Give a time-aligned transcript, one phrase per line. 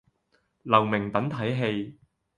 [0.63, 1.99] 留名等睇戲